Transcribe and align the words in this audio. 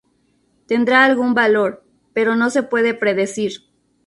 Tendrá 0.65 1.05
algún 1.05 1.35
valor, 1.35 1.85
pero 2.11 2.35
no 2.35 2.49
se 2.49 2.63
puede 2.63 2.95
predecir. 2.95 3.69